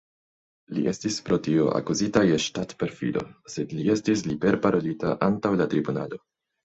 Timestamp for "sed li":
3.57-3.85